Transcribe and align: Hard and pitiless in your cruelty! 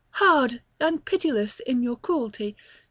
Hard 0.13 0.63
and 0.79 1.05
pitiless 1.05 1.59
in 1.59 1.83
your 1.83 1.95
cruelty! 1.95 2.55